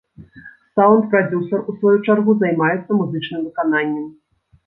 Саўнд-прадзюсар, 0.79 1.59
у 1.73 1.75
сваю 1.79 1.93
чаргу, 2.09 2.35
займаецца 2.43 2.91
музычным 3.01 3.45
выкананнем. 3.47 4.09